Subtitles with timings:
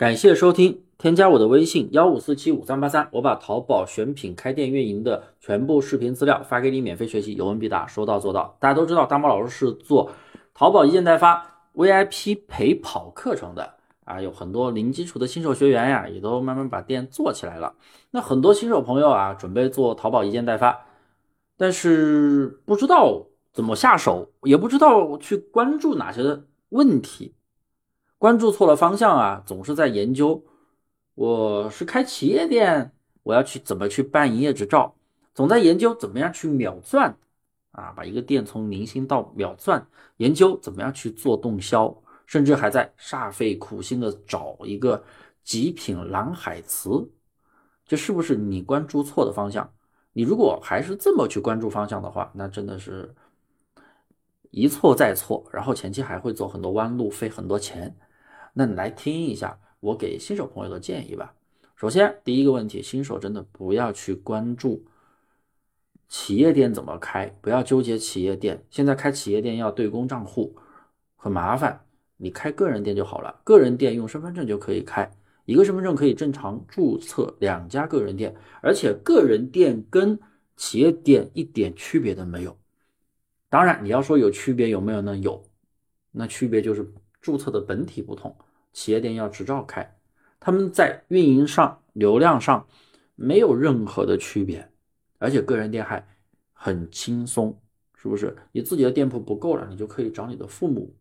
[0.00, 8.56] 感谢收听，添加我的微信幺五四七五三八三，我把淘宝选品、开店、运营的全部视频资料发给你，免费学习，有问必答，说到做到。
[8.58, 10.10] 大家都知道，大猫老师是做
[10.54, 13.74] 淘宝一件代发 VIP 陪跑课程的
[14.06, 17.74] 啊，有很多零基础的新手学员呀，也都慢慢把店做起来了。
[18.10, 20.86] 那很多新手朋友啊，准备做淘宝一件代发，
[21.58, 26.40] 但是不知道怎么下手，也不知道去关注哪些
[26.70, 27.34] 问题。
[28.20, 30.44] 关注错了方向啊，总是在研究。
[31.14, 34.94] 我是开企业店，我要去怎么去办营业执照？
[35.32, 37.16] 总在研究怎么样去秒赚
[37.70, 39.86] 啊，把一个店从零星到秒赚。
[40.18, 41.96] 研究怎么样去做动销，
[42.26, 45.02] 甚至还在煞费苦心的找一个
[45.42, 47.10] 极品蓝海词。
[47.86, 49.72] 这是不是你关注错的方向？
[50.12, 53.14] 你如果还是这么去关注方向的话，那真的是
[54.50, 57.96] 一错再错，然后前期还会走很多弯路，费很多钱。
[58.52, 61.34] 那你来听一下我给新手朋友的建议吧。
[61.76, 64.84] 首先，第一个问题，新手真的不要去关注
[66.08, 68.64] 企业店怎么开，不要纠结企业店。
[68.68, 70.56] 现在开企业店要对公账户，
[71.16, 71.86] 很麻烦。
[72.16, 75.10] 你开个人店就好了，个人店用身份证就可以开，
[75.44, 80.18] 一个身份证可以正常注册两家个人店，而且个人店跟
[80.56, 82.58] 企业店一点区别都没有。
[83.48, 85.16] 当然，你要说有区别有没有呢？
[85.16, 85.42] 有，
[86.10, 86.92] 那区别就是。
[87.22, 88.34] 注册的本体不同，
[88.72, 89.96] 企业店要执照开，
[90.38, 92.66] 他们在运营上、流量上
[93.16, 94.70] 没有任何的区别，
[95.18, 96.06] 而且个人店还
[96.52, 97.60] 很轻松，
[97.94, 98.36] 是不是？
[98.52, 100.94] 你自己的店铺不够了，你就可以找你的父母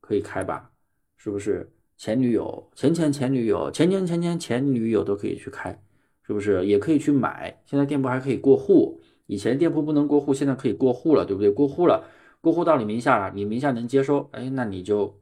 [0.00, 0.70] 可以开吧，
[1.16, 1.70] 是不是？
[1.96, 5.82] 前女友、前前前女友、前前前前前女友都可以去开，
[6.22, 6.64] 是不是？
[6.66, 11.50] 也可以去买，现在店铺还可以过户，以前店铺不能过户，现在可以过户了，对不对？
[11.50, 12.08] 过户了，
[12.40, 15.18] 过户到你名下了，你名下能接收，哎，那你就。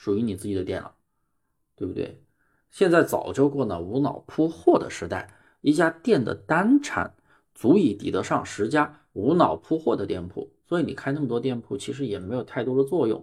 [0.00, 0.94] 属于你自己的店了，
[1.76, 2.24] 对不对？
[2.70, 5.28] 现在早就过了无脑铺货的时代，
[5.60, 7.14] 一家店的单产
[7.54, 13.22] 足以抵得上十家无脑铺货的店铺，所以你开那么多店铺其实也没有太多的作用。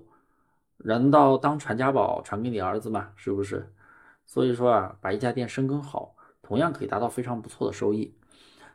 [0.78, 3.73] 人到当传家宝传给你儿子嘛，是不是？
[4.28, 8.13] 所以说啊，把一家店深耕好，同样可以达到非常不错的收益。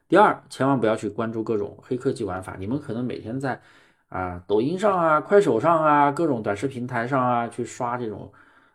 [0.08, 3.62] 第二，千万不要去关注各种黑科技玩法，你们可能每天在。
[4.12, 8.30] 啊，抖音上啊，快手上啊，各种短视频台上啊，去刷这种，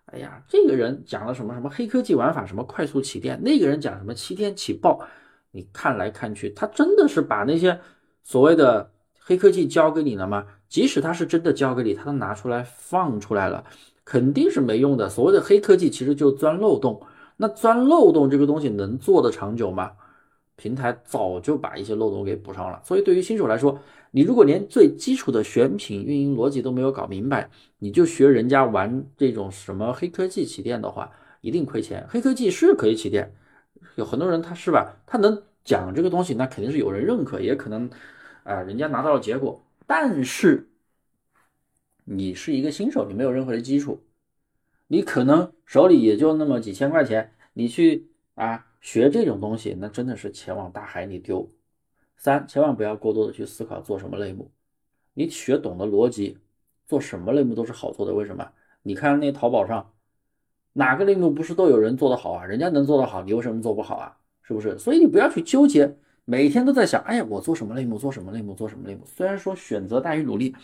[0.07, 4.99] 哎呀，这个人讲了什么什么黑科技玩法，什么快速起店，那个人讲什么七天起爆，
[5.51, 7.79] 你看来看去，他真的是把那些
[8.23, 8.89] 所谓的
[9.19, 10.43] 黑科技教给你了吗？
[10.67, 13.63] 即使他是真的教给你，他都拿出来放出来了，
[14.03, 15.07] 肯定是没用的。
[15.07, 16.99] 所谓的黑科技其实就钻漏洞，
[17.37, 19.91] 那钻漏洞这个东西能做得长久吗？
[20.55, 23.79] 平台早就把一些漏洞给补上了，所以对于新手来说，
[24.17, 31.11] 你如果连最基础的选品运营逻辑都没有搞明白，你就学人家玩这种什么黑科技起店的话，
[31.41, 32.03] 一定亏钱。
[32.09, 33.31] 黑科技是可以起店，
[33.93, 37.87] 有很多人他是吧，他能讲这个东西，那肯定是有人认可，也可能
[38.41, 39.63] 啊，人家拿到了结果。
[39.85, 40.67] 但是
[42.05, 44.01] 你是一个新手，你没有任何的基础，
[44.87, 48.65] 你可能手里也就那么几千块钱，你去啊。
[48.79, 51.51] 学这种东西，那真的是钱往大海里丢。
[52.17, 54.51] 三，千万不要过多的去思考做什么类目，
[55.13, 56.39] 你学懂了逻辑，
[56.85, 58.13] 做什么类目都是好做的。
[58.13, 58.49] 为什么？
[58.81, 59.91] 你看那淘宝上
[60.73, 62.45] 哪个类目不是都有人做得好啊？
[62.45, 64.17] 人家能做得好，你为什么做不好啊？
[64.41, 64.77] 是不是？
[64.77, 65.95] 所以你不要去纠结，
[66.25, 69.03] 每天都在想，哎呀，我做什么类目，做什么类目，做什么类目。
[69.05, 70.55] 虽然说选择大于努力，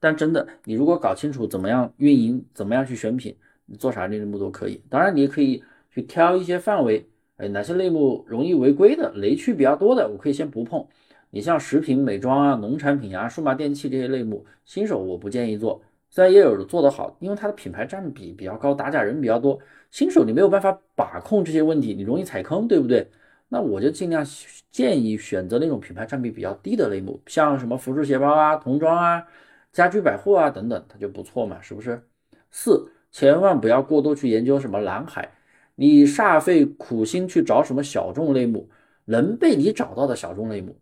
[0.00, 3.36] 但真的，你如果搞清楚怎么样运营，怎么样去选品，
[3.66, 4.82] 你做啥类目都可以。
[4.88, 7.08] 当然，你也可以去挑一些范围。
[7.36, 10.86] 哎，哪些类目容易违规的、雷区比较多的，我可以先不碰。
[11.30, 15.82] 你像食品、美妆啊、农产品啊、数码电器这些类目，新手我不建议做。
[16.08, 19.58] 虽然也有做得好，因为它的品牌占比比较高，打假人比较多。
[19.90, 23.06] 新手你没有办法把控这些问题，你容易踩坑，对不对？
[23.48, 24.24] 那我就尽量
[24.70, 29.22] 建议选择那种品牌占比比较低的类目，像什么服饰鞋包啊、童装啊、
[29.72, 32.02] 家居百货啊等等，它就不错嘛，是不是？
[32.50, 35.30] 四，千万不要过多去研究什么蓝海。
[35.76, 38.68] 你煞费苦心去找什么小众类目，
[39.04, 40.76] 能被你找到的小众类目，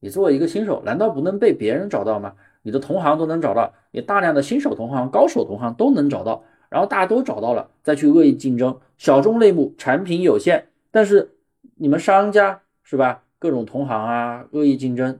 [0.00, 2.34] 你作为一个新手，难道不能被别人找到吗？
[2.62, 8.78] 你的同行都能找到，你大量的新手同行、高手同行都能找到，然后大家都找到了，再去恶意竞争。
[8.96, 11.36] 小众类目产品有限，但是
[11.74, 13.24] 你们商家是吧？
[13.40, 15.18] 各种同行啊，恶意竞争，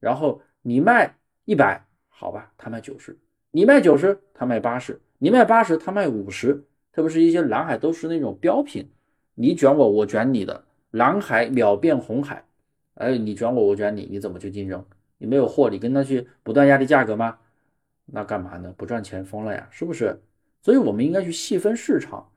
[0.00, 3.12] 然后你卖一百，好吧，他卖九十；
[3.50, 6.64] 你卖九十，他卖八十；你卖八十，他卖五十。
[6.98, 8.84] 特别是一些蓝海都是那种标品，
[9.36, 12.44] 你卷我，我卷你的蓝海秒变红海，
[12.94, 14.84] 哎，你卷我，我卷你，你怎么去竞争？
[15.18, 17.38] 你没有货，你跟他去不断压低价格吗？
[18.06, 18.74] 那干嘛呢？
[18.76, 20.20] 不赚钱疯了呀，是不是？
[20.60, 22.28] 所以我们应该去细分市场，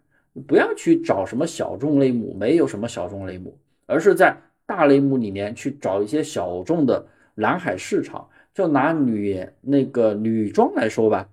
[0.45, 4.37] 不要去找什么小众类目，没有什么小众类目，而是在
[4.67, 7.03] 大类目里面去找一些小众的
[7.33, 8.29] 蓝海市场。
[8.53, 11.27] 就拿女那个女装来说吧，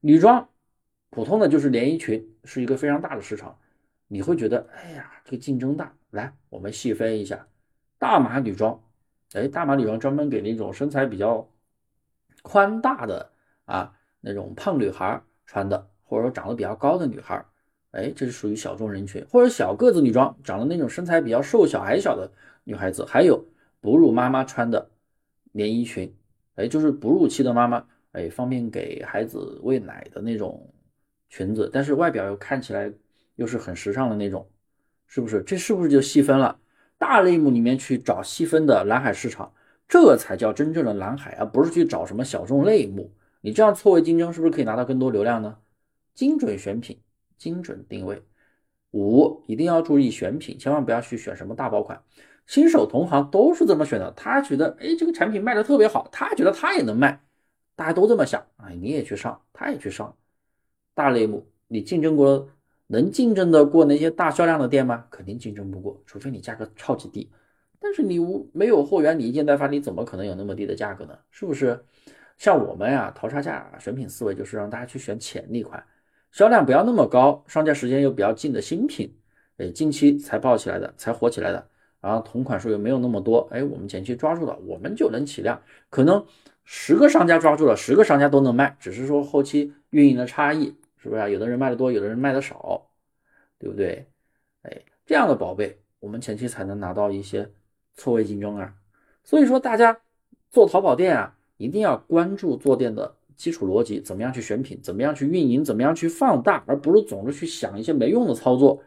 [0.00, 0.46] 女装
[1.08, 3.54] 普通的就是连衣裙，是一个非常大的市场。
[4.08, 5.92] 你会觉得，哎呀，这个竞争大。
[6.10, 7.46] 来，我们细分一下，
[7.98, 8.80] 大码女装，
[9.34, 11.46] 哎，大码女装专门给那种身材比较
[12.42, 13.32] 宽大的
[13.64, 17.44] 啊，那种胖女孩穿的，或者说长得比较高的女孩，
[17.90, 19.26] 哎，这是属于小众人群。
[19.28, 22.30] 或者小个子女装，长得那种身材比较瘦小矮小的
[22.62, 23.44] 女孩子，还有
[23.80, 24.88] 哺乳妈妈穿的
[25.52, 26.14] 连衣裙。
[26.54, 30.72] 哎，就是哺乳期的妈妈，哎，方便给孩子喂奶的那种
[31.28, 32.92] 裙子，但是外表又看起来
[33.34, 34.48] 又是很时尚的那种，
[35.06, 35.42] 是不是？
[35.42, 36.58] 这是不是就细分了
[36.98, 39.52] 大类目里面去找细分的蓝海市场，
[39.88, 43.12] 这才叫真正的蓝海，而不是去找什么小众类目。
[43.40, 45.58] 你这样错位竞争，是不是可以拿到更多流量呢？
[46.14, 46.98] 精准选品，
[47.36, 48.22] 精准定位。
[48.92, 52.02] 五，一定要注意选品，千万不要去选什么大爆款。
[52.46, 57.20] 新手同行都是这么选的，他觉得哎这个产品卖的特别好，他觉得他也能卖，
[57.74, 60.16] 大家都这么想，哎你也去上，他也去上，
[60.96, 62.48] 大类目你竞争过
[62.86, 65.04] 能竞争得过那些大销量的店吗？
[65.10, 67.30] 肯定竞争不过，除非你价格超级低，
[67.78, 71.18] 但是你无没有货源，你一件代发，你怎么可能有那么低的价格呢？
[71.30, 71.78] 是不是？
[72.38, 75.84] 像我们呀，淘差价选品思维就是让大家去选潜力款，
[76.32, 79.14] 销量不要那么高，上架时间又比较近的新品，
[79.58, 81.68] 哎近期才爆起来的，才火起来的。
[82.00, 85.60] 然后同款数又没有那么多，哎，我们前期抓住了，我们就能起量。
[85.90, 86.24] 可能
[86.62, 90.72] 十个商家抓住了，十个商家都能卖，只是说后期运营的差异，
[91.06, 91.28] 是不是啊？
[91.28, 92.90] 有的人卖的多，有的人卖的少，
[93.60, 94.04] 对不对？
[94.62, 97.48] 哎，这样的宝贝，我们前期才能拿到一些
[97.94, 98.74] 错位竞争啊。
[99.22, 99.96] 所以说，大家
[100.50, 108.82] 做淘宝店啊，一定要关注做店的基础逻辑，怎么样去选品，怎么样去运营，怎么样去放大，而不是总是去想一些没用的操作，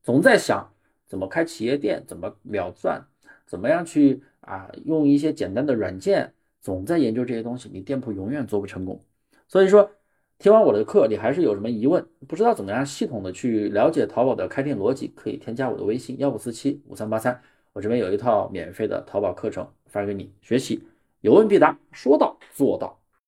[0.00, 0.70] 总在想。
[1.06, 2.02] 怎么开企业店？
[2.06, 3.04] 怎么秒赚？
[3.46, 4.70] 怎么样去啊？
[4.84, 9.00] 用一些简单的软件，总在研究这些东西，你店铺永远做不成功。
[9.48, 9.90] 所以说，
[10.44, 17.40] 听完我的课，你还是有什么疑问，不知道怎么样系统的去了解淘宝的开店逻辑，可以添加我的微信幺五四七五三八三，
[17.72, 20.86] 我这边有一套免费的淘宝课程发给你学习，
[21.22, 23.00] 有问必答，说到做到。